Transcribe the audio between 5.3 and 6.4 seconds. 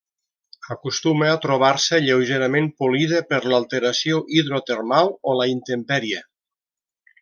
o la intempèrie.